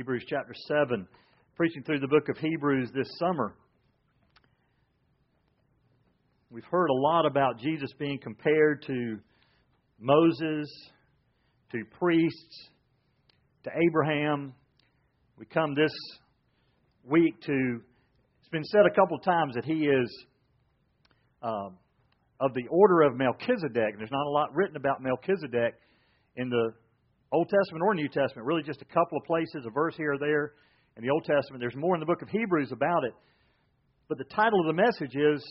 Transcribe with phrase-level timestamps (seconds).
[0.00, 1.06] Hebrews chapter 7,
[1.56, 3.52] preaching through the book of Hebrews this summer.
[6.50, 9.18] We've heard a lot about Jesus being compared to
[9.98, 10.66] Moses,
[11.72, 12.68] to priests,
[13.64, 14.54] to Abraham.
[15.36, 15.92] We come this
[17.04, 17.80] week to,
[18.40, 20.24] it's been said a couple of times that he is
[21.42, 21.68] uh,
[22.40, 23.98] of the order of Melchizedek.
[23.98, 25.74] There's not a lot written about Melchizedek
[26.36, 26.72] in the
[27.32, 30.18] Old Testament or New Testament, really just a couple of places, a verse here or
[30.18, 30.52] there
[30.96, 31.60] in the Old Testament.
[31.60, 33.14] There's more in the book of Hebrews about it.
[34.08, 35.44] But the title of the message is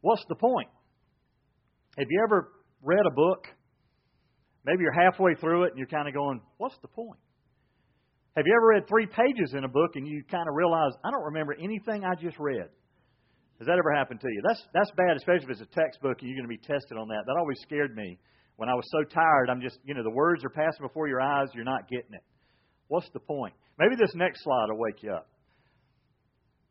[0.00, 0.68] What's the Point?
[1.98, 3.46] Have you ever read a book?
[4.64, 7.18] Maybe you're halfway through it and you're kind of going, What's the point?
[8.36, 11.10] Have you ever read three pages in a book and you kind of realize, I
[11.10, 12.70] don't remember anything I just read?
[13.58, 14.40] Has that ever happened to you?
[14.46, 17.08] That's, that's bad, especially if it's a textbook and you're going to be tested on
[17.08, 17.26] that.
[17.26, 18.18] That always scared me
[18.58, 21.20] when I was so tired, I'm just, you know, the words are passing before your
[21.20, 22.24] eyes, you're not getting it.
[22.88, 23.54] What's the point?
[23.78, 25.28] Maybe this next slide will wake you up.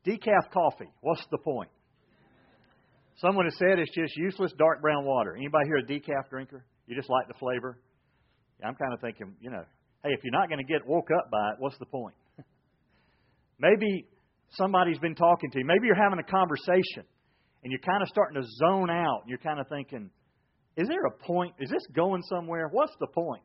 [0.05, 0.91] Decaf coffee.
[0.99, 1.69] What's the point?
[3.21, 5.33] Someone has said it's just useless dark brown water.
[5.37, 6.65] Anybody here a decaf drinker?
[6.87, 7.79] You just like the flavor?
[8.61, 9.63] I'm kind of thinking, you know,
[10.03, 12.15] hey, if you're not going to get woke up by it, what's the point?
[13.59, 14.07] Maybe
[14.49, 15.65] somebody's been talking to you.
[15.65, 17.07] Maybe you're having a conversation
[17.63, 19.23] and you're kind of starting to zone out.
[19.25, 20.09] You're kind of thinking,
[20.77, 21.55] is there a point?
[21.59, 22.69] Is this going somewhere?
[22.71, 23.41] What's the point?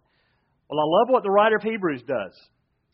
[0.69, 2.33] Well, I love what the writer of Hebrews does.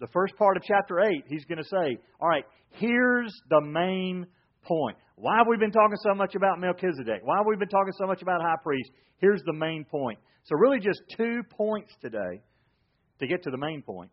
[0.01, 4.27] The first part of chapter 8, he's going to say, All right, here's the main
[4.63, 4.97] point.
[5.17, 7.21] Why have we been talking so much about Melchizedek?
[7.25, 8.91] Why have we been talking so much about high priest?
[9.19, 10.21] Here's the main point.
[10.45, 12.41] So, really, just two points today
[13.19, 14.11] to get to the main point.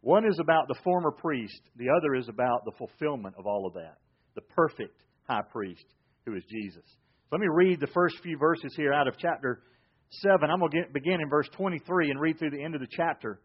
[0.00, 3.74] One is about the former priest, the other is about the fulfillment of all of
[3.74, 3.96] that.
[4.36, 5.84] The perfect high priest,
[6.24, 6.84] who is Jesus.
[7.32, 9.62] Let me read the first few verses here out of chapter
[10.10, 10.48] 7.
[10.48, 13.40] I'm going to begin in verse 23 and read through the end of the chapter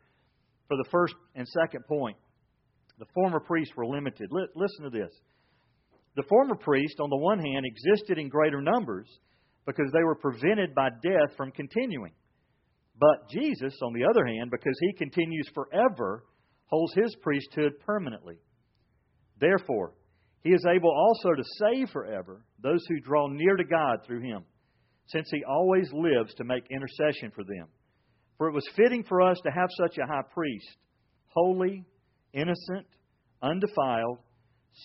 [0.68, 2.18] for the first and second point.
[3.00, 4.30] The former priests were limited.
[4.32, 5.12] Listen to this.
[6.16, 9.08] The former priests, on the one hand, existed in greater numbers
[9.66, 12.12] because they were prevented by death from continuing.
[13.00, 16.24] But Jesus, on the other hand, because he continues forever,
[16.68, 18.36] holds his priesthood permanently.
[19.40, 19.94] Therefore,
[20.44, 24.44] he is able also to save forever those who draw near to God through him,
[25.08, 27.68] since he always lives to make intercession for them.
[28.38, 30.78] For it was fitting for us to have such a high priest,
[31.28, 31.86] holy,
[32.34, 32.88] innocent,
[33.42, 34.18] undefiled,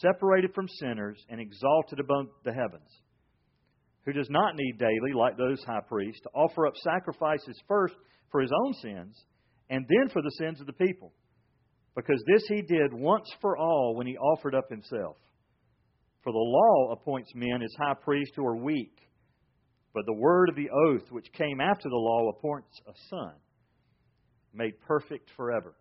[0.00, 2.90] separated from sinners, and exalted above the heavens,
[4.04, 7.94] who does not need daily, like those high priests, to offer up sacrifices first
[8.30, 9.24] for his own sins,
[9.70, 11.12] and then for the sins of the people.
[11.94, 15.16] Because this he did once for all when he offered up himself.
[16.26, 18.98] For the law appoints men as high priests who are weak,
[19.94, 23.32] but the word of the oath which came after the law appoints a son,
[24.52, 25.76] made perfect forever.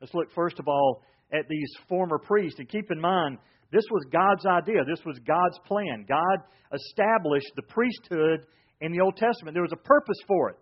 [0.00, 2.58] Let's look first of all at these former priests.
[2.58, 3.36] And keep in mind,
[3.70, 4.82] this was God's idea.
[4.88, 6.06] This was God's plan.
[6.08, 6.38] God
[6.72, 8.46] established the priesthood
[8.80, 9.52] in the Old Testament.
[9.52, 10.56] There was a purpose for it.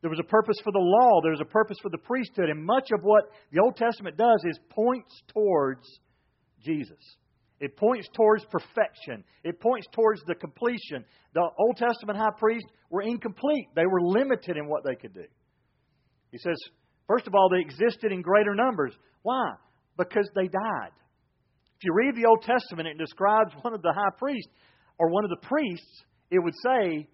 [0.00, 1.20] There was a purpose for the law.
[1.20, 2.48] There was a purpose for the priesthood.
[2.48, 5.84] And much of what the Old Testament does is points towards
[6.64, 7.18] Jesus.
[7.58, 9.24] It points towards perfection.
[9.42, 11.04] It points towards the completion.
[11.34, 13.68] The Old Testament high priests were incomplete.
[13.74, 15.24] They were limited in what they could do.
[16.32, 16.56] He says,
[17.06, 18.94] first of all, they existed in greater numbers.
[19.22, 19.52] Why?
[19.96, 20.92] Because they died.
[21.78, 24.52] If you read the Old Testament, it describes one of the high priests
[24.98, 27.08] or one of the priests, it would say,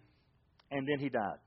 [0.71, 1.39] and then he died.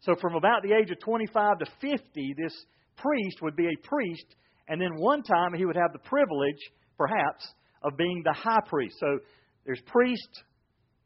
[0.00, 2.54] So from about the age of 25 to 50, this
[2.96, 4.26] priest would be a priest,
[4.68, 6.60] and then one time he would have the privilege,
[6.96, 7.46] perhaps,
[7.84, 8.96] of being the high priest.
[8.98, 9.18] So
[9.64, 10.42] there's priest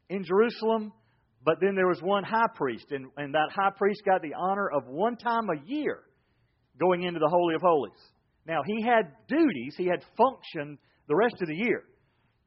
[0.08, 0.92] in Jerusalem,
[1.44, 4.70] but then there was one high priest, and, and that high priest got the honor
[4.70, 6.00] of one time a year
[6.78, 8.00] going into the Holy of Holies.
[8.46, 10.78] Now, he had duties, he had function
[11.08, 11.82] the rest of the year.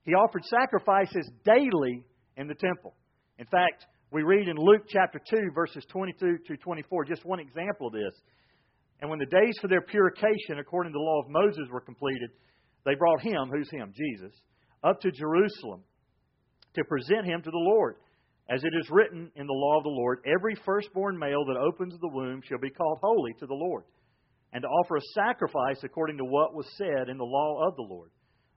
[0.03, 2.05] He offered sacrifices daily
[2.37, 2.95] in the temple.
[3.37, 7.87] In fact, we read in Luke chapter 2, verses 22 to 24, just one example
[7.87, 8.13] of this.
[8.99, 12.29] And when the days for their purification, according to the law of Moses, were completed,
[12.85, 13.93] they brought him, who's him?
[13.95, 14.33] Jesus,
[14.83, 15.83] up to Jerusalem
[16.75, 17.95] to present him to the Lord.
[18.49, 21.93] As it is written in the law of the Lord, every firstborn male that opens
[21.99, 23.83] the womb shall be called holy to the Lord,
[24.51, 27.87] and to offer a sacrifice according to what was said in the law of the
[27.87, 28.09] Lord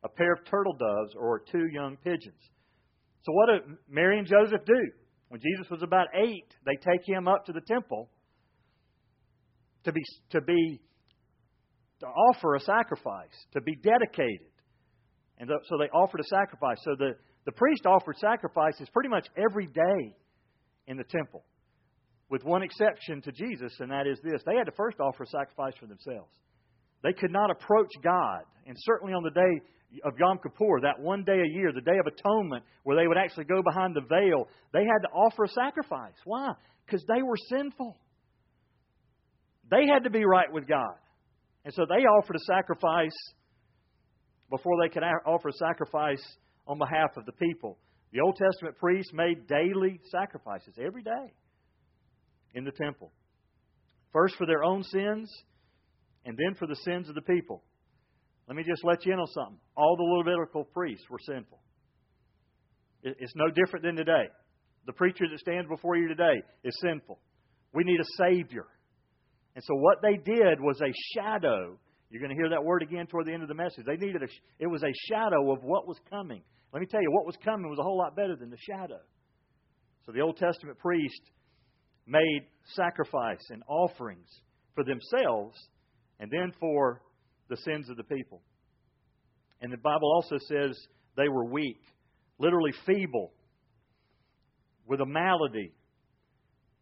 [0.05, 2.41] a pair of turtle doves or two young pigeons.
[3.23, 4.91] So, what did Mary and Joseph do?
[5.29, 8.11] When Jesus was about eight, they take him up to the temple
[9.85, 10.81] to be, to be
[12.04, 14.52] to offer a sacrifice, to be dedicated.
[15.38, 16.76] And so they offered a sacrifice.
[16.84, 17.12] So the,
[17.46, 20.14] the priest offered sacrifices pretty much every day
[20.86, 21.42] in the temple,
[22.30, 25.26] with one exception to Jesus, and that is this they had to first offer a
[25.26, 26.30] sacrifice for themselves.
[27.02, 28.42] They could not approach God.
[28.66, 29.60] And certainly on the day
[30.04, 33.18] of Yom Kippur, that one day a year, the Day of Atonement, where they would
[33.18, 36.16] actually go behind the veil, they had to offer a sacrifice.
[36.24, 36.52] Why?
[36.84, 37.96] Because they were sinful.
[39.70, 40.96] They had to be right with God.
[41.64, 43.16] And so they offered a sacrifice
[44.50, 46.22] before they could offer a sacrifice
[46.66, 47.78] on behalf of the people.
[48.12, 51.32] The Old Testament priests made daily sacrifices every day
[52.55, 53.12] in the temple.
[54.12, 55.28] First for their own sins,
[56.25, 57.62] and then for the sins of the people.
[58.46, 59.58] Let me just let you in on something.
[59.76, 61.58] All the Levitical priests were sinful.
[63.02, 64.28] It's no different than today.
[64.87, 67.19] The preacher that stands before you today is sinful.
[67.72, 68.66] We need a Savior.
[69.54, 71.78] And so what they did was a shadow.
[72.10, 73.84] You're going to hear that word again toward the end of the message.
[73.86, 74.26] They needed a,
[74.58, 76.42] it was a shadow of what was coming.
[76.72, 79.00] Let me tell you, what was coming was a whole lot better than the shadow.
[80.06, 81.20] So the Old Testament priest
[82.06, 84.28] made sacrifice and offerings
[84.74, 85.56] for themselves
[86.20, 87.00] and then for
[87.48, 88.42] the sins of the people.
[89.60, 90.76] And the Bible also says
[91.16, 91.80] they were weak,
[92.38, 93.32] literally feeble,
[94.86, 95.72] with a malady.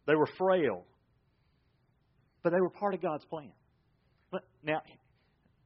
[0.06, 0.84] They were frail.
[2.42, 3.52] But they were part of God's plan.
[4.64, 4.80] Now,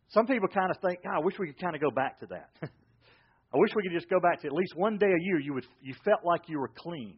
[0.08, 2.50] some people kind of think, I wish we could kind of go back to that.
[2.62, 5.54] I wish we could just go back to at least one day a year you
[5.54, 7.16] would you felt like you were clean.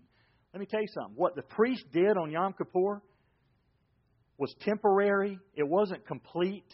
[0.53, 1.15] Let me tell you something.
[1.17, 3.03] What the priest did on Yom Kippur
[4.39, 5.39] was temporary.
[5.55, 6.67] It wasn't complete.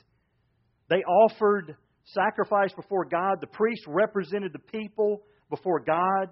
[0.91, 3.39] They offered sacrifice before God.
[3.41, 6.29] The priest represented the people before God,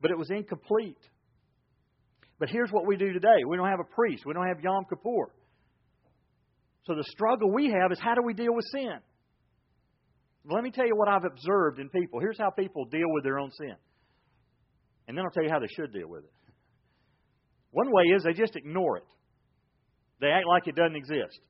[0.00, 0.98] but it was incomplete.
[2.38, 4.84] But here's what we do today we don't have a priest, we don't have Yom
[4.88, 5.32] Kippur.
[6.84, 8.98] So the struggle we have is how do we deal with sin?
[10.48, 12.20] Let me tell you what I've observed in people.
[12.20, 13.74] Here's how people deal with their own sin.
[15.08, 16.30] And then I'll tell you how they should deal with it.
[17.72, 19.04] One way is they just ignore it.
[20.20, 21.40] They act like it doesn't exist.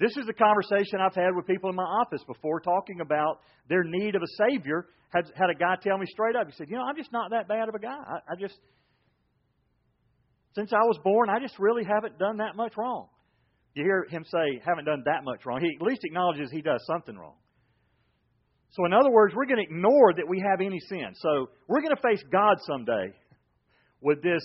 [0.00, 3.84] This is a conversation I've had with people in my office before talking about their
[3.84, 4.86] need of a Savior.
[5.10, 7.30] Had, had a guy tell me straight up, he said, You know, I'm just not
[7.30, 7.96] that bad of a guy.
[7.96, 8.58] I, I just,
[10.56, 13.08] since I was born, I just really haven't done that much wrong.
[13.74, 15.60] You hear him say, haven't done that much wrong.
[15.60, 17.36] He at least acknowledges he does something wrong.
[18.70, 21.12] So, in other words, we're going to ignore that we have any sin.
[21.16, 23.12] So, we're going to face God someday
[24.00, 24.42] with this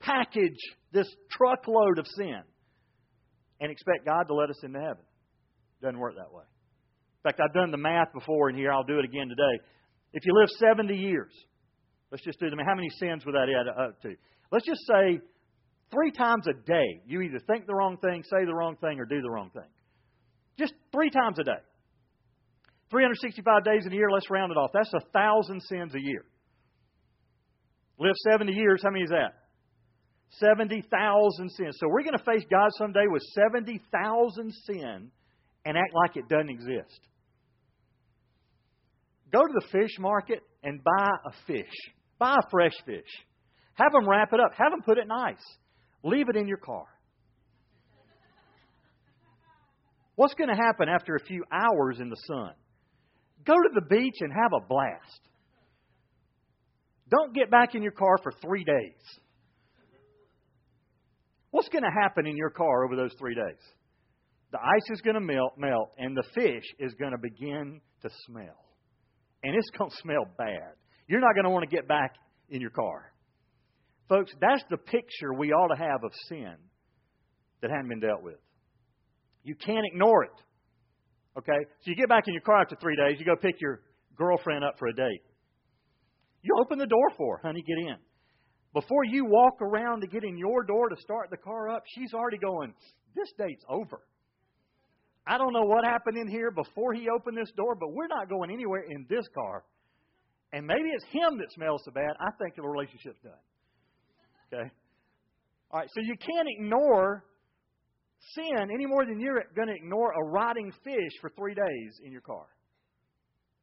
[0.00, 0.58] package,
[0.92, 2.42] this truckload of sin
[3.60, 5.04] and expect God to let us into heaven.
[5.80, 6.42] Doesn't work that way.
[6.42, 8.72] In fact, I've done the math before in here.
[8.72, 9.62] I'll do it again today.
[10.12, 11.30] If you live 70 years,
[12.10, 12.58] let's just do them.
[12.58, 14.14] How many sins would that add up to?
[14.50, 15.20] Let's just say
[15.92, 19.04] three times a day you either think the wrong thing, say the wrong thing, or
[19.04, 19.68] do the wrong thing.
[20.58, 21.62] Just three times a day.
[22.90, 24.70] 365 days in a year, let's round it off.
[24.74, 26.24] That's a thousand sins a year.
[27.98, 29.34] Live 70 years, how many is that?
[30.40, 31.76] 70,000 sins.
[31.78, 35.10] So we're going to face God someday with 70,000 sin
[35.64, 37.00] and act like it doesn't exist.
[39.32, 41.72] Go to the fish market and buy a fish.
[42.18, 43.08] Buy a fresh fish.
[43.74, 44.52] Have them wrap it up.
[44.56, 45.56] Have them put it in ice.
[46.02, 46.86] Leave it in your car.
[50.14, 52.52] What's going to happen after a few hours in the sun?
[53.44, 55.20] Go to the beach and have a blast.
[57.08, 59.20] Don't get back in your car for three days.
[61.50, 63.60] What's going to happen in your car over those three days?
[64.52, 68.10] The ice is going to melt, melt, and the fish is going to begin to
[68.26, 68.64] smell.
[69.42, 70.74] And it's going to smell bad.
[71.08, 72.14] You're not going to want to get back
[72.48, 73.11] in your car.
[74.12, 76.52] Folks, that's the picture we ought to have of sin
[77.62, 78.36] that hadn't been dealt with.
[79.42, 80.38] You can't ignore it.
[81.38, 81.64] Okay?
[81.80, 83.80] So you get back in your car after three days, you go pick your
[84.14, 85.22] girlfriend up for a date.
[86.42, 87.96] You open the door for her, honey, get in.
[88.74, 92.12] Before you walk around to get in your door to start the car up, she's
[92.12, 92.74] already going,
[93.16, 94.02] This date's over.
[95.26, 98.28] I don't know what happened in here before he opened this door, but we're not
[98.28, 99.64] going anywhere in this car.
[100.52, 103.32] And maybe it's him that smells so bad, I think the relationship's done.
[104.52, 104.70] Okay?
[105.70, 107.24] All right, so you can't ignore
[108.34, 112.12] sin any more than you're going to ignore a rotting fish for three days in
[112.12, 112.46] your car.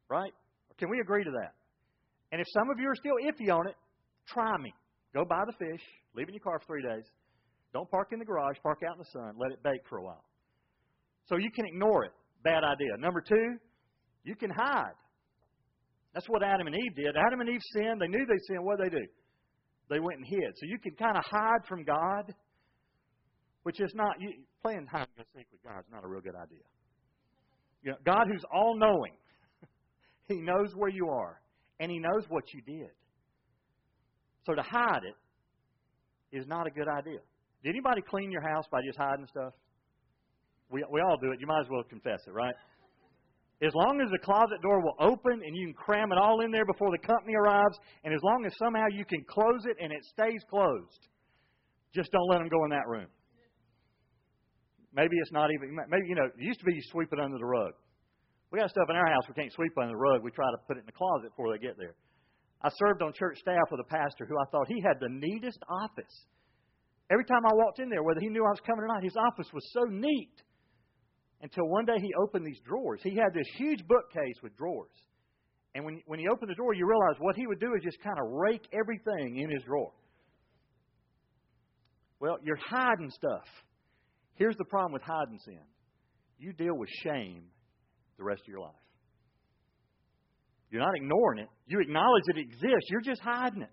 [0.08, 0.32] Right?
[0.78, 1.54] Can we agree to that?
[2.32, 3.74] And if some of you are still iffy on it,
[4.26, 4.72] try me.
[5.14, 5.80] Go buy the fish,
[6.14, 7.04] leave it in your car for three days.
[7.72, 10.02] Don't park in the garage, park out in the sun, let it bake for a
[10.02, 10.24] while.
[11.26, 12.12] So you can ignore it.
[12.42, 12.96] Bad idea.
[12.98, 13.56] Number two,
[14.24, 14.94] you can hide.
[16.14, 17.16] That's what Adam and Eve did.
[17.16, 18.00] Adam and Eve sinned.
[18.00, 18.64] They knew they sinned.
[18.64, 19.06] What did they do?
[19.90, 20.56] They went and hid.
[20.56, 22.32] So you can kind of hide from God,
[23.64, 24.30] which is not you,
[24.62, 26.64] playing hide and go seek with God is not a real good idea.
[27.82, 29.12] You know, God, who's all knowing,
[30.28, 31.40] He knows where you are,
[31.80, 32.90] and He knows what you did.
[34.46, 37.18] So to hide it is not a good idea.
[37.64, 39.52] Did anybody clean your house by just hiding stuff?
[40.70, 41.40] We, we all do it.
[41.40, 42.54] You might as well confess it, right?
[43.62, 46.50] As long as the closet door will open and you can cram it all in
[46.50, 49.92] there before the company arrives, and as long as somehow you can close it and
[49.92, 51.08] it stays closed,
[51.94, 53.08] just don't let them go in that room.
[54.94, 57.36] Maybe it's not even, maybe, you know, it used to be you sweep it under
[57.36, 57.72] the rug.
[58.50, 60.24] We got stuff in our house we can't sweep under the rug.
[60.24, 61.94] We try to put it in the closet before they get there.
[62.62, 65.60] I served on church staff with a pastor who I thought he had the neatest
[65.68, 66.26] office.
[67.10, 69.16] Every time I walked in there, whether he knew I was coming or not, his
[69.16, 70.34] office was so neat.
[71.42, 73.00] Until one day he opened these drawers.
[73.02, 74.92] He had this huge bookcase with drawers.
[75.74, 78.02] And when, when he opened the drawer, you realize what he would do is just
[78.02, 79.92] kind of rake everything in his drawer.
[82.18, 83.46] Well, you're hiding stuff.
[84.34, 85.60] Here's the problem with hiding sin
[86.38, 87.44] you deal with shame
[88.16, 88.74] the rest of your life.
[90.70, 91.48] You're not ignoring it.
[91.66, 92.88] You acknowledge it exists.
[92.88, 93.70] You're just hiding it.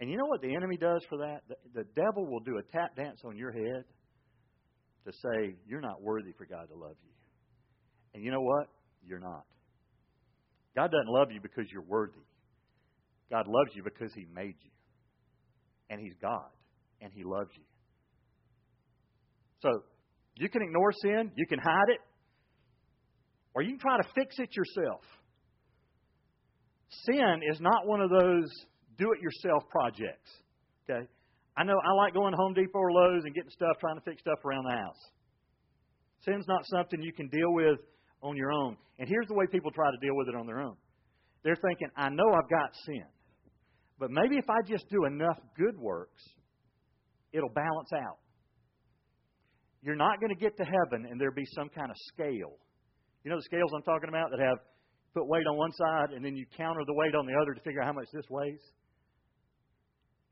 [0.00, 1.42] And you know what the enemy does for that?
[1.48, 3.84] The, the devil will do a tap dance on your head
[5.06, 7.10] to say, You're not worthy for God to love you.
[8.14, 8.68] And you know what?
[9.06, 9.44] You're not.
[10.74, 12.24] God doesn't love you because you're worthy.
[13.30, 14.70] God loves you because He made you.
[15.90, 16.48] And He's God.
[17.00, 17.64] And He loves you.
[19.62, 19.82] So,
[20.36, 22.00] you can ignore sin, you can hide it,
[23.54, 25.00] or you can try to fix it yourself.
[27.06, 28.48] Sin is not one of those
[28.98, 30.30] do it yourself projects.
[30.88, 31.06] Okay?
[31.56, 34.02] I know I like going to Home Depot or Lowe's and getting stuff, trying to
[34.02, 34.98] fix stuff around the house.
[36.24, 37.78] Sin's not something you can deal with
[38.22, 38.76] on your own.
[38.98, 40.76] And here's the way people try to deal with it on their own.
[41.44, 43.04] They're thinking, I know I've got sin,
[43.98, 46.22] but maybe if I just do enough good works,
[47.32, 48.18] it'll balance out.
[49.82, 52.56] You're not going to get to heaven and there'll be some kind of scale.
[53.22, 54.58] You know the scales I'm talking about that have
[55.12, 57.60] put weight on one side and then you counter the weight on the other to
[57.60, 58.60] figure out how much this weighs?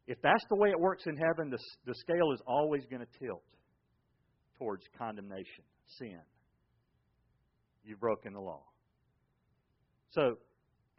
[0.06, 3.18] If that's the way it works in heaven, the, the scale is always going to
[3.18, 3.44] tilt
[4.58, 5.64] towards condemnation,
[5.98, 6.20] sin.
[7.84, 8.62] You've broken the law.
[10.10, 10.36] So,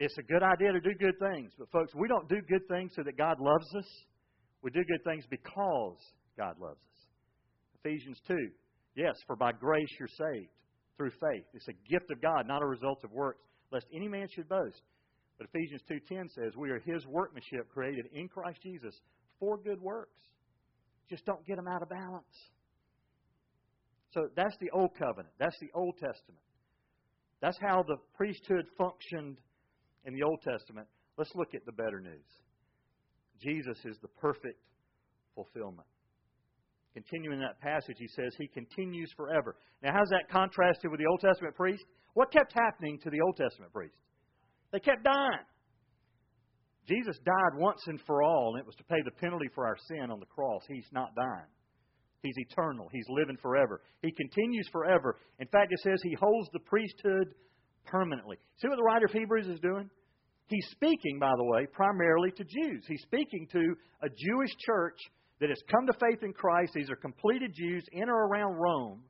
[0.00, 1.52] it's a good idea to do good things.
[1.58, 3.86] But, folks, we don't do good things so that God loves us.
[4.62, 5.98] We do good things because
[6.36, 7.06] God loves us.
[7.80, 8.34] Ephesians 2.
[8.96, 10.50] Yes, for by grace you're saved
[10.96, 11.44] through faith.
[11.52, 13.40] It's a gift of God, not a result of works,
[13.72, 14.82] lest any man should boast.
[15.38, 19.00] But Ephesians 2:10 says, "We are his workmanship created in Christ Jesus
[19.38, 20.18] for good works."
[21.08, 22.52] Just don't get them out of balance.
[24.12, 25.34] So that's the old covenant.
[25.38, 26.40] That's the Old Testament.
[27.40, 29.38] That's how the priesthood functioned
[30.04, 30.86] in the Old Testament.
[31.18, 32.24] Let's look at the better news.
[33.42, 34.60] Jesus is the perfect
[35.34, 35.86] fulfillment.
[36.94, 39.56] Continuing that passage, he says, He continues forever.
[39.82, 41.84] Now, how's that contrasted with the Old Testament priest?
[42.14, 43.96] What kept happening to the Old Testament priest?
[44.74, 45.46] They kept dying.
[46.88, 49.76] Jesus died once and for all, and it was to pay the penalty for our
[49.86, 50.62] sin on the cross.
[50.68, 51.46] He's not dying.
[52.24, 52.88] He's eternal.
[52.90, 53.82] He's living forever.
[54.02, 55.16] He continues forever.
[55.38, 57.34] In fact, it says he holds the priesthood
[57.86, 58.36] permanently.
[58.60, 59.88] See what the writer of Hebrews is doing?
[60.48, 62.84] He's speaking, by the way, primarily to Jews.
[62.88, 64.98] He's speaking to a Jewish church
[65.38, 66.72] that has come to faith in Christ.
[66.74, 69.04] These are completed Jews in or around Rome.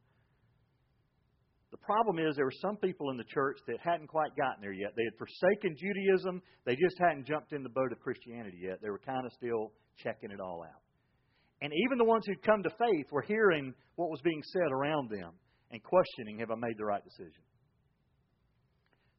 [1.85, 4.93] Problem is there were some people in the church that hadn't quite gotten there yet.
[4.97, 6.41] They had forsaken Judaism.
[6.65, 8.81] They just hadn't jumped in the boat of Christianity yet.
[8.81, 9.73] They were kind of still
[10.03, 10.81] checking it all out.
[11.61, 15.11] And even the ones who'd come to faith were hearing what was being said around
[15.11, 15.33] them
[15.71, 17.43] and questioning, have I made the right decision?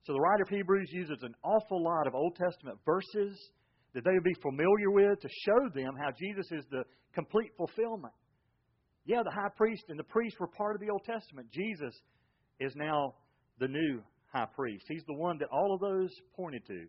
[0.03, 3.37] So the writer of Hebrews uses an awful lot of Old Testament verses
[3.93, 8.13] that they would be familiar with to show them how Jesus is the complete fulfillment.
[9.05, 11.49] Yeah, the high priest and the priest were part of the Old Testament.
[11.51, 11.93] Jesus
[12.59, 13.15] is now
[13.59, 14.01] the new
[14.33, 14.85] high priest.
[14.87, 16.85] He's the one that all of those pointed to.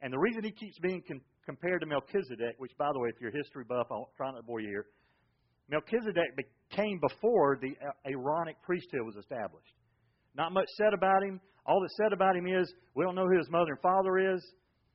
[0.00, 3.20] And the reason he keeps being con- compared to Melchizedek, which, by the way, if
[3.20, 4.86] you're a history buff, I'll try not to bore you here,
[5.70, 9.74] Melchizedek came before the uh, Aaronic priesthood was established.
[10.34, 11.40] Not much said about him.
[11.66, 14.42] All that's said about him is we don't know who his mother and father is.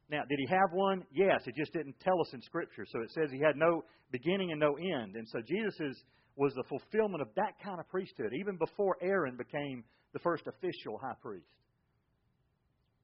[0.10, 1.04] Now, did he have one?
[1.12, 1.42] Yes.
[1.46, 2.86] It just didn't tell us in Scripture.
[2.92, 5.16] So it says he had no beginning and no end.
[5.16, 6.04] And so Jesus is,
[6.36, 10.98] was the fulfillment of that kind of priesthood, even before Aaron became the first official
[10.98, 11.46] high priest.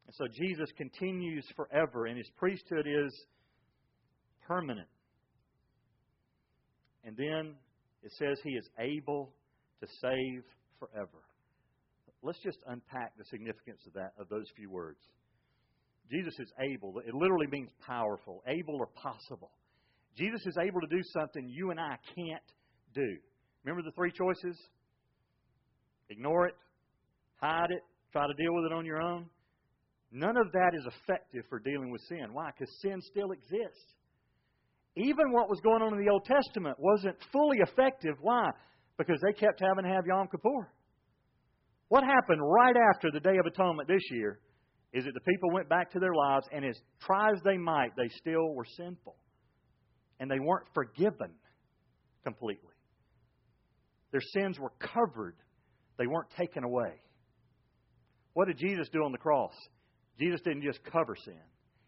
[0.08, 3.14] And so Jesus continues forever, and his priesthood is
[4.48, 4.88] permanent.
[7.04, 7.56] And then
[8.04, 9.32] it says he is able
[9.82, 10.44] to save
[10.80, 11.24] forever.
[12.22, 15.00] Let's just unpack the significance of that of those few words.
[16.12, 17.00] Jesus is able.
[17.00, 19.52] It literally means powerful, able or possible.
[20.18, 22.44] Jesus is able to do something you and I can't
[22.94, 23.18] do.
[23.64, 24.58] Remember the three choices?
[26.10, 26.56] Ignore it,
[27.42, 27.82] hide it,
[28.12, 29.26] try to deal with it on your own.
[30.12, 32.34] None of that is effective for dealing with sin.
[32.34, 32.52] Why?
[32.52, 33.94] Because sin still exists.
[34.96, 38.16] Even what was going on in the Old Testament wasn't fully effective.
[38.22, 38.50] Why?
[39.00, 40.70] because they kept having to have Yom Kippur.
[41.88, 44.40] What happened right after the Day of Atonement this year
[44.94, 47.96] is that the people went back to their lives, and as try as they might,
[47.96, 49.16] they still were sinful.
[50.20, 51.32] And they weren't forgiven
[52.24, 52.74] completely.
[54.12, 55.36] Their sins were covered,
[55.98, 57.02] they weren't taken away.
[58.40, 59.52] What did Jesus do on the cross?
[60.18, 61.44] Jesus didn't just cover sin,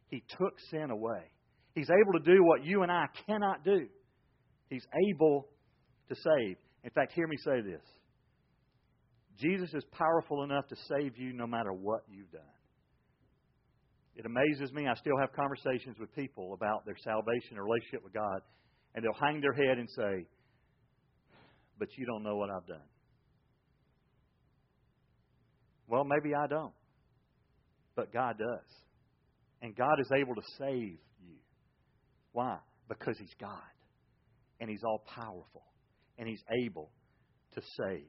[0.10, 1.22] He took sin away.
[1.76, 3.88] He's able to do what you and I cannot do.
[4.70, 5.48] He's able
[6.10, 6.58] to save.
[6.84, 7.82] In fact, hear me say this
[9.40, 12.42] Jesus is powerful enough to save you no matter what you've done.
[14.18, 14.90] It amazes me.
[14.90, 18.42] I still have conversations with people about their salvation or relationship with God,
[18.94, 20.28] and they'll hang their head and say,
[21.80, 22.84] But you don't know what I've done.
[25.92, 26.72] Well, maybe I don't.
[27.98, 28.66] But God does.
[29.62, 31.36] And God is able to save you.
[32.32, 32.58] Why?
[32.88, 33.52] Because He's God.
[34.62, 35.66] And He's all powerful.
[36.18, 36.90] And He's able
[37.56, 38.08] to save.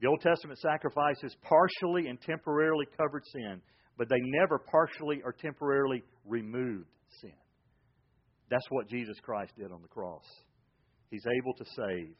[0.00, 3.62] The Old Testament sacrifices partially and temporarily covered sin,
[3.96, 6.88] but they never partially or temporarily removed
[7.20, 7.30] sin.
[8.50, 10.24] That's what Jesus Christ did on the cross.
[11.10, 12.16] He's able to save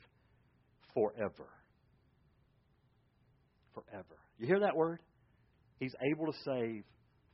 [0.94, 1.48] forever.
[3.74, 4.16] Forever.
[4.38, 5.00] You hear that word?
[5.80, 6.84] He's able to save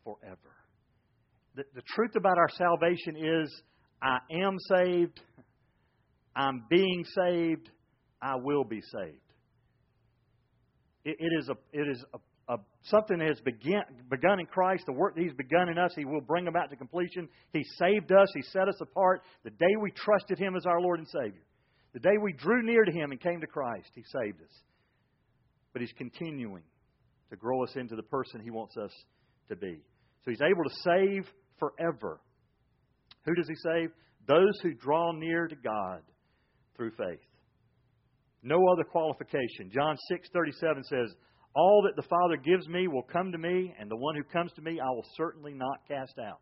[0.04, 0.38] forever.
[1.54, 3.62] The, the truth about our salvation is
[4.02, 5.20] I am saved,
[6.34, 7.68] I'm being saved,
[8.22, 9.20] I will be saved.
[11.04, 12.04] it, it is, a, it is
[12.48, 14.84] a, something that has begin, begun in Christ.
[14.86, 17.28] The work that He's begun in us, He will bring about to completion.
[17.52, 19.22] He saved us, He set us apart.
[19.44, 21.42] The day we trusted Him as our Lord and Savior,
[21.92, 24.60] the day we drew near to Him and came to Christ, He saved us.
[25.72, 26.62] But He's continuing
[27.30, 28.92] to grow us into the person He wants us
[29.48, 29.80] to be.
[30.24, 32.20] So He's able to save forever.
[33.24, 33.90] Who does He save?
[34.26, 36.02] Those who draw near to God
[36.76, 37.20] through faith.
[38.42, 39.70] No other qualification.
[39.70, 41.14] John 6:37 says,
[41.54, 44.52] "All that the Father gives me will come to me, and the one who comes
[44.54, 46.40] to me I will certainly not cast out."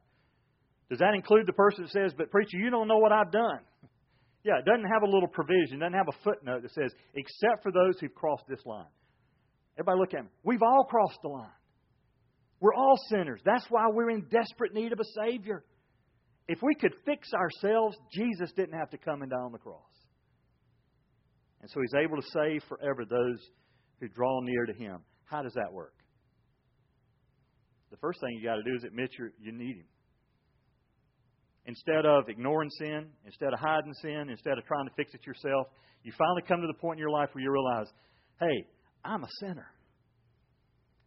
[0.89, 3.65] Does that include the person that says, "But preacher, you don't know what I've done"?
[4.45, 7.73] Yeah, it doesn't have a little provision, doesn't have a footnote that says, "Except for
[7.73, 8.89] those who've crossed this line."
[9.79, 10.31] Everybody look at me.
[10.43, 11.49] We've all crossed the line.
[12.61, 13.41] We're all sinners.
[13.45, 15.63] That's why we're in desperate need of a Savior.
[16.49, 19.83] If we could fix ourselves, Jesus didn't have to come and die on the cross.
[21.61, 23.39] And so He's able to save forever those
[24.01, 24.99] who draw near to Him.
[25.25, 25.95] How does that work?
[27.91, 29.87] The first thing you got to do is admit you need Him.
[31.67, 35.69] Instead of ignoring sin, instead of hiding sin, instead of trying to fix it yourself,
[36.03, 37.87] you finally come to the point in your life where you realize,
[38.41, 38.65] hey,
[39.05, 39.67] I'm a sinner.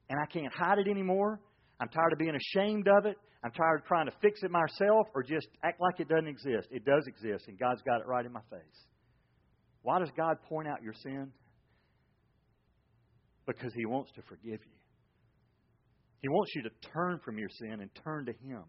[0.10, 1.40] And I can't hide it anymore.
[1.80, 3.18] I'm tired of being ashamed of it.
[3.44, 6.68] I'm tired of trying to fix it myself or just act like it doesn't exist.
[6.70, 8.86] It does exist, and God's got it right in my face.
[9.82, 11.32] Why does God point out your sin?
[13.48, 14.78] Because He wants to forgive you.
[16.22, 18.64] He wants you to turn from your sin and turn to Him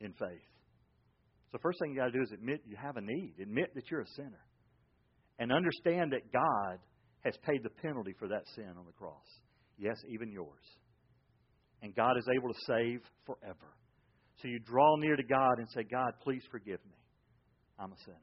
[0.00, 0.44] in faith.
[1.52, 3.36] So, first thing you got to do is admit you have a need.
[3.40, 4.44] Admit that you're a sinner.
[5.38, 6.78] And understand that God
[7.24, 9.26] has paid the penalty for that sin on the cross.
[9.78, 10.64] Yes, even yours.
[11.82, 13.74] And God is able to save forever.
[14.42, 16.96] So you draw near to God and say, God, please forgive me.
[17.78, 18.16] I'm a sinner.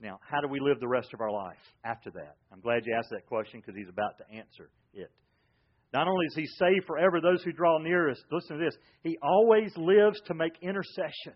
[0.00, 2.36] Now, how do we live the rest of our life after that?
[2.52, 5.10] I'm glad you asked that question because he's about to answer it.
[5.94, 9.16] Not only is he saved forever those who draw near us, listen to this, he
[9.22, 11.32] always lives to make intercession.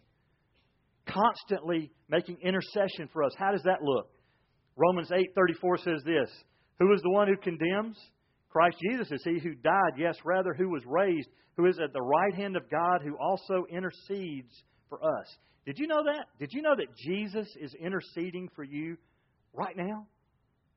[1.06, 3.32] Constantly making intercession for us.
[3.38, 4.10] How does that look?
[4.76, 6.44] Romans 8:34 says this,
[6.78, 7.98] "Who is the one who condemns?
[8.48, 12.02] Christ Jesus is he who died, yes, rather who was raised, who is at the
[12.02, 16.26] right hand of God who also intercedes for us." Did you know that?
[16.38, 18.96] Did you know that Jesus is interceding for you
[19.52, 20.06] right now?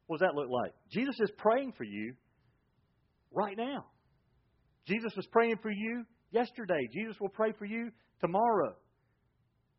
[0.07, 0.73] What does that look like?
[0.89, 2.15] Jesus is praying for you
[3.31, 3.85] right now.
[4.85, 6.87] Jesus was praying for you yesterday.
[6.91, 8.75] Jesus will pray for you tomorrow.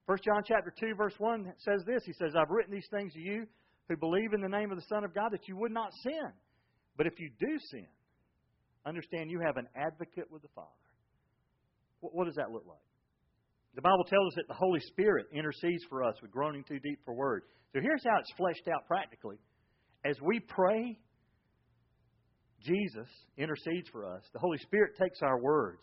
[0.07, 2.05] 1 John chapter 2 verse 1 says this.
[2.05, 3.47] He says, "I've written these things to you
[3.89, 6.33] who believe in the name of the Son of God that you would not sin.
[6.97, 7.87] But if you do sin,
[8.87, 10.69] understand you have an advocate with the Father.
[12.01, 12.79] What does that look like?
[13.75, 17.01] The Bible tells us that the Holy Spirit intercedes for us with groaning too deep
[17.05, 17.43] for word.
[17.73, 19.37] So here's how it's fleshed out practically.
[20.05, 20.99] As we pray,
[22.63, 24.23] Jesus intercedes for us.
[24.33, 25.83] The Holy Spirit takes our words,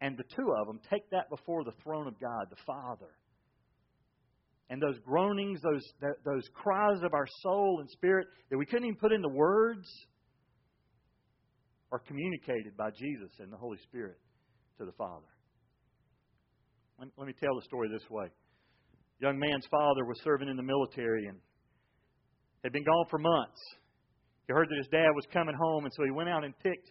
[0.00, 3.10] and the two of them take that before the throne of God, the Father.
[4.70, 5.84] And those groanings, those,
[6.24, 9.86] those cries of our soul and spirit that we couldn't even put into words,
[11.92, 14.18] are communicated by Jesus and the Holy Spirit
[14.78, 15.28] to the Father.
[16.98, 18.26] Let, let me tell the story this way.
[19.20, 21.38] Young man's father was serving in the military, and
[22.64, 23.60] had been gone for months.
[24.48, 26.90] He heard that his dad was coming home, and so he went out and picked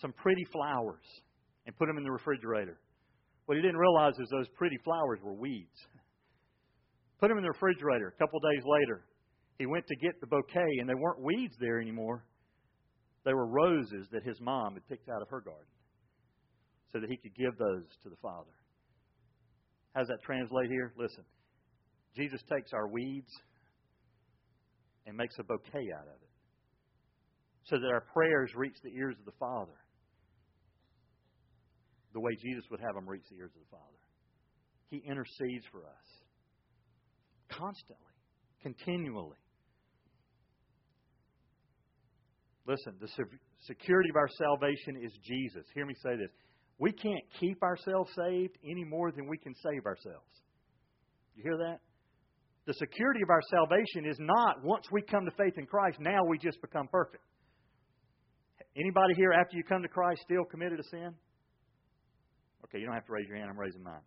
[0.00, 1.04] some pretty flowers
[1.66, 2.80] and put them in the refrigerator.
[3.46, 5.76] What he didn't realize is those pretty flowers were weeds.
[7.20, 8.08] Put them in the refrigerator.
[8.08, 9.04] A couple days later,
[9.58, 12.24] he went to get the bouquet, and they weren't weeds there anymore.
[13.24, 15.68] They were roses that his mom had picked out of her garden
[16.92, 18.50] so that he could give those to the Father.
[19.94, 20.94] How does that translate here?
[20.96, 21.24] Listen.
[22.16, 23.30] Jesus takes our weeds
[25.06, 26.30] and makes a bouquet out of it
[27.64, 29.76] so that our prayers reach the ears of the Father
[32.12, 34.00] the way Jesus would have them reach the ears of the Father.
[34.90, 36.19] He intercedes for us
[37.50, 38.14] constantly,
[38.62, 39.38] continually.
[42.66, 43.08] Listen, the
[43.66, 45.66] security of our salvation is Jesus.
[45.74, 46.30] Hear me say this.
[46.78, 50.30] We can't keep ourselves saved any more than we can save ourselves.
[51.36, 51.80] You hear that?
[52.66, 56.24] The security of our salvation is not once we come to faith in Christ, now
[56.24, 57.24] we just become perfect.
[58.76, 61.14] Anybody here after you come to Christ still committed a sin?
[62.64, 63.50] Okay, you don't have to raise your hand.
[63.50, 64.04] I'm raising mine.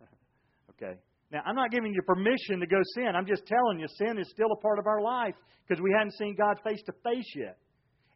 [0.70, 0.98] okay.
[1.34, 3.08] Now, I'm not giving you permission to go sin.
[3.16, 5.34] I'm just telling you sin is still a part of our life
[5.66, 7.58] because we hadn't seen God face to face yet.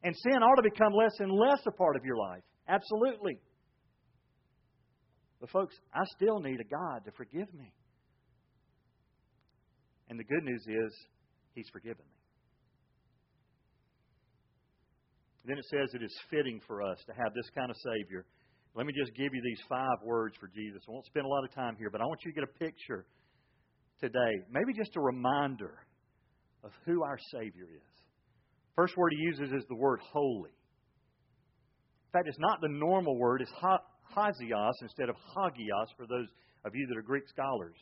[0.05, 2.45] And sin ought to become less and less a part of your life.
[2.69, 3.41] Absolutely.
[5.41, 7.73] But, folks, I still need a God to forgive me.
[10.09, 10.95] And the good news is,
[11.57, 12.19] He's forgiven me.
[15.45, 18.27] Then it says it is fitting for us to have this kind of Savior
[18.79, 20.81] let me just give you these five words for Jesus.
[20.87, 22.59] I won't spend a lot of time here, but I want you to get a
[22.63, 23.07] picture
[24.01, 25.75] today, maybe just a reminder
[26.63, 28.03] of who our Savior is.
[28.77, 30.51] First word he uses is the word holy.
[30.51, 33.51] In fact, it's not the normal word, it's
[34.15, 36.29] hosios instead of hagios for those
[36.65, 37.75] of you that are Greek scholars.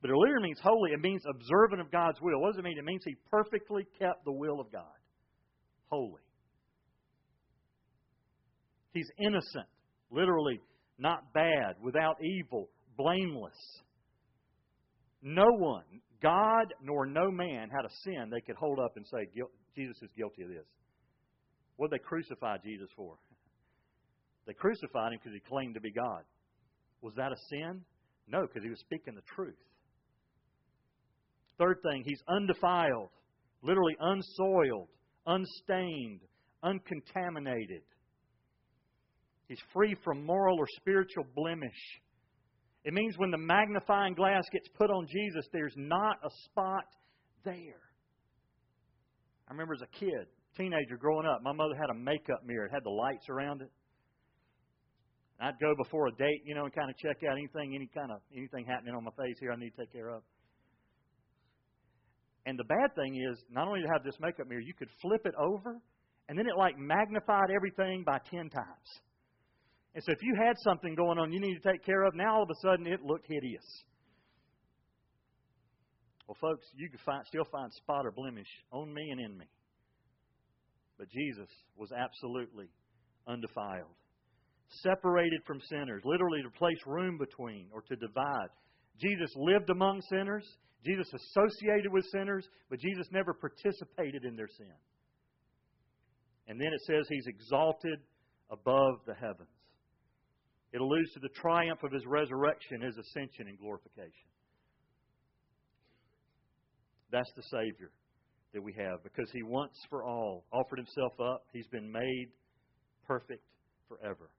[0.00, 0.92] But it literally means holy.
[0.92, 2.40] It means observant of God's will.
[2.40, 2.78] What does it mean?
[2.78, 4.84] It means he perfectly kept the will of God.
[5.90, 6.22] Holy.
[8.94, 9.68] He's innocent.
[10.10, 10.60] Literally,
[10.98, 13.56] not bad, without evil, blameless.
[15.22, 15.84] No one,
[16.22, 19.28] God nor no man, had a sin they could hold up and say,
[19.74, 20.66] Jesus is guilty of this.
[21.76, 23.16] What did they crucify Jesus for?
[24.46, 26.24] They crucified him because he claimed to be God.
[27.02, 27.82] Was that a sin?
[28.26, 29.54] No, because he was speaking the truth.
[31.58, 33.10] Third thing, he's undefiled,
[33.62, 34.88] literally unsoiled,
[35.26, 36.20] unstained,
[36.64, 37.82] uncontaminated.
[39.50, 42.00] He's free from moral or spiritual blemish.
[42.84, 46.84] It means when the magnifying glass gets put on Jesus, there's not a spot
[47.44, 47.82] there.
[49.48, 52.66] I remember as a kid, teenager growing up, my mother had a makeup mirror.
[52.66, 53.72] It had the lights around it.
[55.40, 58.12] I'd go before a date, you know, and kind of check out anything, any kind
[58.12, 60.22] of anything happening on my face here I need to take care of.
[62.46, 65.22] And the bad thing is, not only to have this makeup mirror, you could flip
[65.24, 65.80] it over,
[66.28, 69.00] and then it like magnified everything by ten times.
[69.94, 72.36] And so if you had something going on you need to take care of, now
[72.36, 73.64] all of a sudden it looked hideous.
[76.26, 79.46] Well, folks, you can find, still find spot or blemish on me and in me.
[80.96, 82.66] But Jesus was absolutely
[83.26, 83.96] undefiled.
[84.68, 88.50] Separated from sinners, literally to place room between or to divide.
[89.00, 90.44] Jesus lived among sinners.
[90.86, 94.72] Jesus associated with sinners, but Jesus never participated in their sin.
[96.46, 97.98] And then it says he's exalted
[98.50, 99.48] above the heavens.
[100.72, 104.28] It alludes to the triumph of his resurrection, his ascension, and glorification.
[107.10, 107.90] That's the Savior
[108.54, 111.42] that we have because he once for all offered himself up.
[111.52, 112.28] He's been made
[113.06, 113.42] perfect
[113.88, 114.30] forever.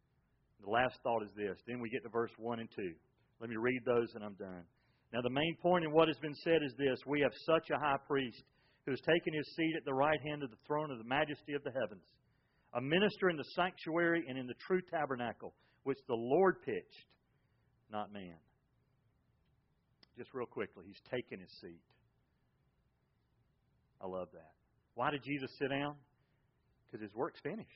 [0.64, 1.58] The last thought is this.
[1.68, 2.92] Then we get to verse 1 and 2.
[3.42, 4.64] Let me read those and I'm done.
[5.12, 7.80] Now, the main point in what has been said is this We have such a
[7.80, 8.44] high priest
[8.86, 11.54] who has taken his seat at the right hand of the throne of the majesty
[11.54, 12.06] of the heavens,
[12.74, 17.06] a minister in the sanctuary and in the true tabernacle which the Lord pitched,
[17.92, 18.36] not man.
[20.18, 21.82] Just real quickly, he's taken his seat.
[24.02, 24.52] I love that.
[24.96, 25.96] Why did Jesus sit down?
[26.86, 27.70] Because his work's finished.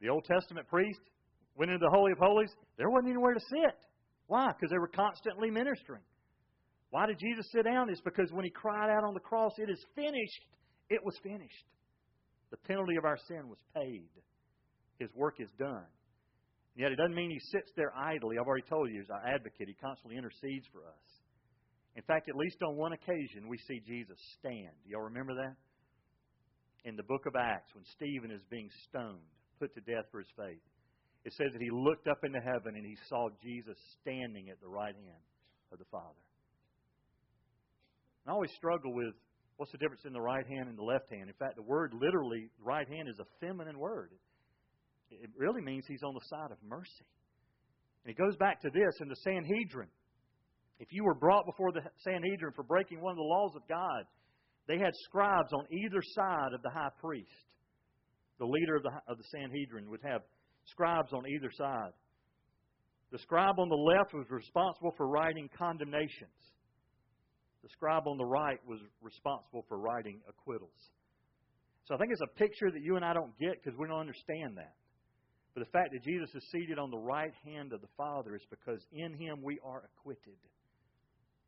[0.00, 1.00] The Old Testament priest
[1.56, 2.50] went into the Holy of Holies.
[2.78, 3.76] There wasn't anywhere to sit.
[4.26, 4.48] Why?
[4.48, 6.02] Because they were constantly ministering.
[6.90, 7.90] Why did Jesus sit down?
[7.90, 10.46] It's because when he cried out on the cross, It is finished.
[10.88, 11.66] It was finished.
[12.50, 14.08] The penalty of our sin was paid.
[14.98, 15.86] His work is done.
[16.76, 18.36] Yet it doesn't mean he sits there idly.
[18.38, 19.68] I've already told you, he's our advocate.
[19.68, 21.06] He constantly intercedes for us.
[21.94, 24.74] In fact, at least on one occasion, we see Jesus stand.
[24.84, 25.54] Y'all remember that?
[26.84, 29.22] In the book of Acts, when Stephen is being stoned,
[29.60, 30.60] put to death for his faith,
[31.24, 34.68] it says that he looked up into heaven and he saw Jesus standing at the
[34.68, 35.24] right hand
[35.72, 36.24] of the Father.
[38.26, 39.14] And I always struggle with
[39.56, 41.28] What's the difference in the right hand and the left hand?
[41.28, 44.10] In fact, the word literally, right hand, is a feminine word.
[44.12, 44.18] It
[45.36, 47.06] really means he's on the side of mercy.
[48.04, 49.88] And it goes back to this in the Sanhedrin.
[50.78, 54.04] If you were brought before the Sanhedrin for breaking one of the laws of God,
[54.66, 57.30] they had scribes on either side of the high priest.
[58.38, 60.22] The leader of the, of the Sanhedrin would have
[60.66, 61.92] scribes on either side.
[63.12, 66.34] The scribe on the left was responsible for writing condemnations.
[67.62, 70.90] The scribe on the right was responsible for writing acquittals.
[71.86, 74.00] So I think it's a picture that you and I don't get because we don't
[74.00, 74.74] understand that.
[75.54, 78.42] But the fact that Jesus is seated on the right hand of the Father is
[78.50, 80.38] because in Him we are acquitted.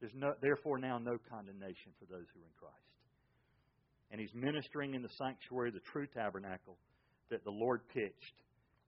[0.01, 2.77] There's no, therefore now no condemnation for those who are in Christ.
[4.12, 6.79] And He's ministering in the sanctuary, the true tabernacle
[7.31, 8.37] that the Lord pitched,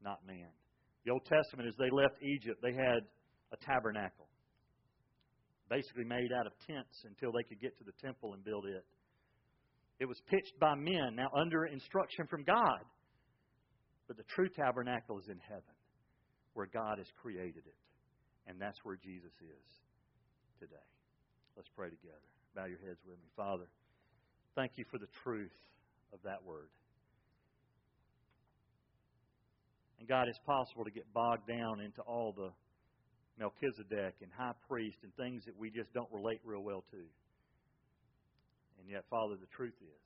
[0.04, 0.46] not man.
[1.04, 3.02] The Old Testament, as they left Egypt, they had
[3.50, 4.28] a tabernacle,
[5.68, 8.84] basically made out of tents until they could get to the temple and build it.
[9.98, 12.78] It was pitched by men, now under instruction from God.
[14.08, 15.76] But the true tabernacle is in heaven,
[16.54, 17.78] where God has created it.
[18.48, 19.68] And that's where Jesus is
[20.58, 20.88] today.
[21.54, 22.24] Let's pray together.
[22.56, 23.28] Bow your heads with me.
[23.36, 23.68] Father,
[24.56, 25.52] thank you for the truth
[26.12, 26.72] of that word.
[30.00, 32.50] And God, it's possible to get bogged down into all the
[33.38, 37.02] Melchizedek and high priest and things that we just don't relate real well to.
[38.80, 40.02] And yet, Father, the truth is,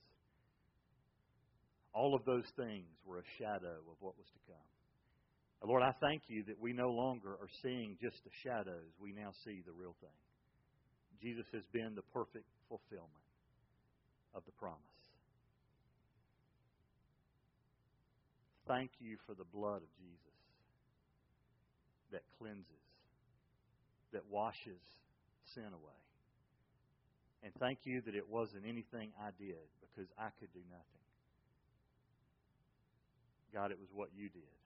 [1.94, 5.68] all of those things were a shadow of what was to come.
[5.68, 8.90] Lord, I thank you that we no longer are seeing just the shadows.
[8.98, 10.18] We now see the real thing.
[11.22, 13.26] Jesus has been the perfect fulfillment
[14.35, 14.81] of the promise.
[18.66, 20.38] Thank you for the blood of Jesus
[22.11, 22.87] that cleanses,
[24.12, 24.83] that washes
[25.55, 26.02] sin away.
[27.44, 31.01] And thank you that it wasn't anything I did because I could do nothing.
[33.54, 34.56] God, it was what you did.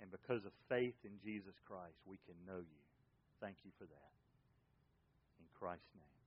[0.00, 2.82] And because of faith in Jesus Christ, we can know you.
[3.40, 4.12] Thank you for that.
[5.38, 6.17] In Christ's name.